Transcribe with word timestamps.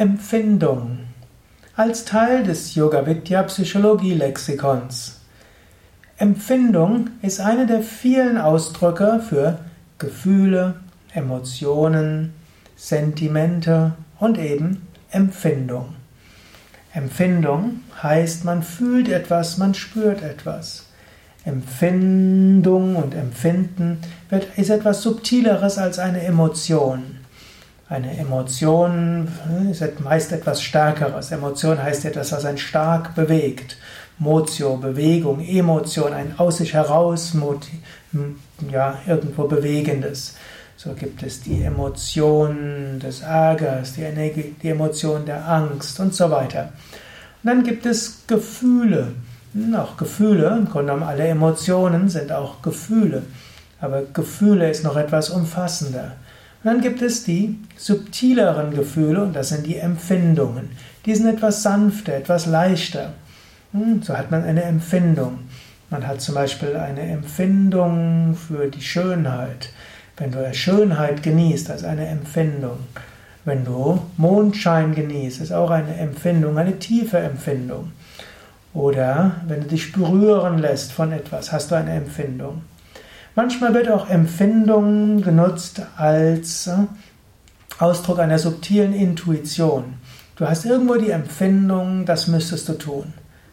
Empfindung 0.00 1.00
als 1.74 2.04
Teil 2.04 2.44
des 2.44 2.76
Yoga 2.76 3.04
Vidya 3.04 3.42
Psychologie 3.42 4.14
Lexikons. 4.14 5.22
Empfindung 6.18 7.10
ist 7.20 7.40
eine 7.40 7.66
der 7.66 7.82
vielen 7.82 8.38
Ausdrücke 8.38 9.20
für 9.28 9.58
Gefühle, 9.98 10.74
Emotionen, 11.14 12.32
Sentimente 12.76 13.94
und 14.20 14.38
eben 14.38 14.86
Empfindung. 15.10 15.96
Empfindung 16.94 17.80
heißt, 18.00 18.44
man 18.44 18.62
fühlt 18.62 19.08
etwas, 19.08 19.58
man 19.58 19.74
spürt 19.74 20.22
etwas. 20.22 20.86
Empfindung 21.44 22.94
und 22.94 23.16
Empfinden 23.16 23.98
ist 24.56 24.70
etwas 24.70 25.02
Subtileres 25.02 25.76
als 25.76 25.98
eine 25.98 26.22
Emotion. 26.22 27.17
Eine 27.90 28.18
Emotion 28.18 29.28
ist 29.70 30.00
meist 30.00 30.32
etwas 30.32 30.62
Stärkeres. 30.62 31.30
Emotion 31.30 31.82
heißt 31.82 32.04
etwas, 32.04 32.32
was 32.32 32.44
einen 32.44 32.58
stark 32.58 33.14
bewegt. 33.14 33.78
Motio, 34.18 34.76
Bewegung, 34.76 35.40
Emotion, 35.40 36.12
ein 36.12 36.38
aus 36.38 36.58
sich 36.58 36.74
heraus, 36.74 37.34
ja, 38.70 38.98
irgendwo 39.06 39.44
Bewegendes. 39.44 40.36
So 40.76 40.92
gibt 40.92 41.22
es 41.22 41.40
die 41.40 41.62
Emotion 41.62 43.00
des 43.00 43.22
Ärgers, 43.22 43.94
die, 43.94 44.02
Energie, 44.02 44.54
die 44.62 44.68
Emotion 44.68 45.24
der 45.24 45.48
Angst 45.48 45.98
und 45.98 46.14
so 46.14 46.30
weiter. 46.30 46.72
Und 47.42 47.50
dann 47.50 47.64
gibt 47.64 47.86
es 47.86 48.26
Gefühle. 48.26 49.12
Hm, 49.54 49.74
auch 49.74 49.96
Gefühle, 49.96 50.48
im 50.48 50.68
Grunde 50.68 50.92
genommen 50.92 51.08
alle 51.08 51.26
Emotionen 51.26 52.10
sind 52.10 52.32
auch 52.32 52.60
Gefühle. 52.60 53.22
Aber 53.80 54.02
Gefühle 54.02 54.70
ist 54.70 54.84
noch 54.84 54.96
etwas 54.96 55.30
umfassender. 55.30 56.12
Dann 56.64 56.80
gibt 56.80 57.02
es 57.02 57.24
die 57.24 57.58
subtileren 57.76 58.74
Gefühle 58.74 59.22
und 59.22 59.34
das 59.34 59.50
sind 59.50 59.66
die 59.66 59.76
Empfindungen. 59.76 60.70
Die 61.06 61.14
sind 61.14 61.28
etwas 61.28 61.62
sanfter, 61.62 62.14
etwas 62.14 62.46
leichter. 62.46 63.12
Hm, 63.72 64.02
so 64.02 64.16
hat 64.16 64.30
man 64.30 64.44
eine 64.44 64.62
Empfindung. 64.62 65.38
Man 65.90 66.06
hat 66.06 66.20
zum 66.20 66.34
Beispiel 66.34 66.76
eine 66.76 67.02
Empfindung 67.02 68.34
für 68.34 68.66
die 68.66 68.82
Schönheit. 68.82 69.70
Wenn 70.16 70.32
du 70.32 70.52
Schönheit 70.52 71.22
genießt, 71.22 71.68
das 71.68 71.82
ist 71.82 71.86
eine 71.86 72.06
Empfindung. 72.08 72.78
Wenn 73.44 73.64
du 73.64 74.00
Mondschein 74.16 74.94
genießt, 74.94 75.40
ist 75.40 75.52
auch 75.52 75.70
eine 75.70 75.94
Empfindung, 75.94 76.58
eine 76.58 76.78
tiefe 76.78 77.18
Empfindung. 77.18 77.92
Oder 78.74 79.36
wenn 79.46 79.62
du 79.62 79.68
dich 79.68 79.92
berühren 79.92 80.58
lässt 80.58 80.92
von 80.92 81.12
etwas, 81.12 81.52
hast 81.52 81.70
du 81.70 81.76
eine 81.76 81.92
Empfindung. 81.92 82.62
Manchmal 83.38 83.72
wird 83.72 83.88
auch 83.88 84.10
Empfindung 84.10 85.22
genutzt 85.22 85.82
als 85.96 86.66
äh, 86.66 86.72
Ausdruck 87.78 88.18
einer 88.18 88.40
subtilen 88.40 88.92
Intuition. 88.92 89.94
Du 90.34 90.48
hast 90.48 90.64
irgendwo 90.64 90.96
die 90.96 91.10
Empfindung, 91.10 92.04
das 92.04 92.26
müsstest 92.26 92.68
du 92.68 92.72
tun. 92.72 93.12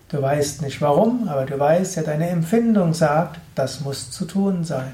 Du 0.10 0.20
weißt 0.20 0.64
nicht 0.64 0.82
warum, 0.82 1.28
aber 1.28 1.46
du 1.46 1.60
weißt 1.60 1.98
ja, 1.98 2.02
deine 2.02 2.30
Empfindung 2.30 2.96
sagt, 2.96 3.40
das 3.54 3.82
muss 3.82 4.10
zu 4.10 4.26
tun 4.26 4.64
sein. 4.64 4.92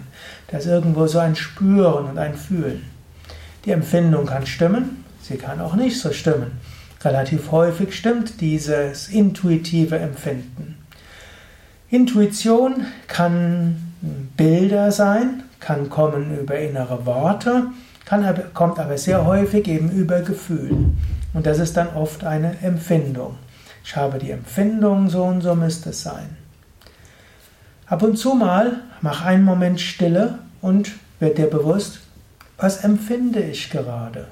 Da 0.47 0.58
ist 0.58 0.66
irgendwo 0.66 1.08
so 1.08 1.19
ein 1.19 1.38
Spüren 1.38 2.09
und 2.09 2.17
ein 2.17 2.36
Fühlen. 2.36 2.84
Die 3.64 3.72
Empfindung 3.72 4.25
kann 4.25 4.45
stimmen, 4.45 5.06
sie 5.22 5.38
kann 5.38 5.62
auch 5.62 5.75
nicht 5.75 6.02
so 6.02 6.12
stimmen. 6.12 6.59
Relativ 7.02 7.50
häufig 7.52 7.95
stimmt 7.95 8.42
dieses 8.42 9.08
intuitive 9.08 9.97
Empfinden. 9.97 10.75
Intuition 11.89 12.88
kann 13.08 13.91
Bilder 14.02 14.92
sein, 14.92 15.44
kann 15.60 15.90
kommen 15.90 16.38
über 16.40 16.58
innere 16.58 17.06
Worte, 17.06 17.68
kann 18.06 18.26
kommt 18.54 18.80
aber 18.80 18.98
sehr 18.98 19.26
häufig 19.26 19.68
eben 19.68 19.92
über 19.92 20.22
Gefühl. 20.22 20.76
Und 21.34 21.46
das 21.46 21.60
ist 21.60 21.78
dann 21.78 21.90
oft 21.96 22.24
eine 22.24 22.58
Empfindung. 22.62 23.38
Ich 23.84 23.96
habe 23.96 24.20
die 24.20 24.32
Empfindung, 24.32 25.10
so 25.10 25.24
und 25.24 25.42
so 25.42 25.56
müsste 25.56 25.92
es 25.92 26.04
sein. 26.04 26.38
Ab 27.86 28.03
und 28.03 28.18
zu 28.18 28.34
mal 28.34 28.81
mach 29.02 29.25
einen 29.25 29.44
Moment 29.44 29.80
Stille 29.80 30.40
und 30.62 30.92
wird 31.20 31.38
dir 31.38 31.50
bewusst, 31.50 32.00
was 32.58 32.84
empfinde 32.84 33.42
ich 33.42 33.70
gerade. 33.70 34.28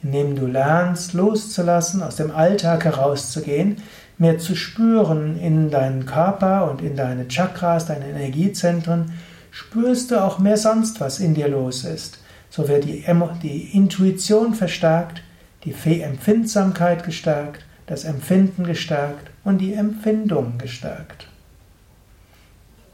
indem 0.00 0.36
du 0.36 0.46
lernst 0.46 1.12
loszulassen, 1.12 2.04
aus 2.04 2.14
dem 2.14 2.30
Alltag 2.30 2.84
herauszugehen, 2.84 3.78
mehr 4.18 4.38
zu 4.38 4.54
spüren 4.54 5.40
in 5.40 5.70
deinen 5.70 6.06
Körper 6.06 6.70
und 6.70 6.82
in 6.82 6.94
deine 6.94 7.26
Chakras, 7.26 7.86
deine 7.86 8.06
Energiezentren, 8.10 9.12
spürst 9.50 10.12
du 10.12 10.22
auch 10.22 10.38
mehr 10.38 10.56
sonst, 10.56 11.00
was 11.00 11.18
in 11.18 11.34
dir 11.34 11.48
los 11.48 11.82
ist. 11.82 12.20
So 12.48 12.68
wird 12.68 12.84
die, 12.84 13.04
die 13.42 13.76
Intuition 13.76 14.54
verstärkt, 14.54 15.20
die 15.64 16.00
Empfindsamkeit 16.00 17.02
gestärkt, 17.02 17.64
das 17.86 18.04
Empfinden 18.04 18.62
gestärkt 18.62 19.30
und 19.42 19.58
die 19.58 19.74
Empfindung 19.74 20.58
gestärkt. 20.58 21.26